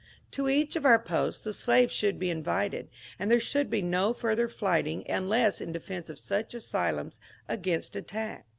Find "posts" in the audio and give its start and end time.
0.97-1.43